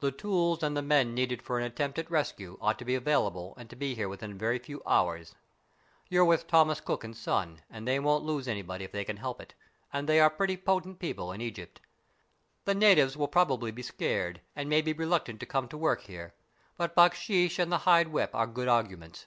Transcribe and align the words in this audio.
The 0.00 0.10
tools 0.10 0.64
and 0.64 0.76
the 0.76 0.82
men 0.82 1.14
needed 1.14 1.42
for 1.42 1.56
an 1.56 1.64
attempt 1.64 1.96
at 2.00 2.10
rescue 2.10 2.58
ought 2.60 2.76
to 2.80 2.84
be 2.84 2.96
available 2.96 3.54
and 3.56 3.70
to 3.70 3.76
be 3.76 3.94
here 3.94 4.08
within 4.08 4.32
a 4.32 4.34
very 4.34 4.58
few 4.58 4.82
hours. 4.84 5.36
You're 6.08 6.24
with 6.24 6.48
Thomas 6.48 6.80
Cook 6.80 7.06
& 7.14 7.14
Son, 7.14 7.62
and 7.70 7.86
they 7.86 8.00
won't 8.00 8.24
lose 8.24 8.48
any 8.48 8.62
BURDON'S 8.62 8.66
TOMB 8.66 8.74
79 8.74 8.74
body 8.74 8.84
if 8.86 8.90
they 8.90 9.04
can 9.04 9.16
help 9.18 9.40
it, 9.40 9.54
and 9.92 10.08
they 10.08 10.18
are 10.18 10.28
pretty 10.28 10.56
potent 10.56 10.98
people 10.98 11.30
in 11.30 11.40
Egypt. 11.40 11.80
The 12.64 12.74
natives 12.74 13.16
will 13.16 13.28
probably 13.28 13.70
be 13.70 13.82
scared, 13.82 14.40
and 14.56 14.68
may 14.68 14.82
be 14.82 14.92
reluctant 14.92 15.38
to 15.38 15.46
come 15.46 15.68
to 15.68 15.78
work 15.78 16.00
here. 16.00 16.34
But 16.76 16.96
baksheesh 16.96 17.60
and 17.60 17.70
the 17.70 17.78
hide 17.86 18.08
whip 18.08 18.34
are 18.34 18.48
good 18.48 18.66
arguments. 18.66 19.26